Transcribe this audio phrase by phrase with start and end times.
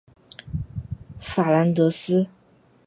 [1.19, 2.25] 法兰德斯。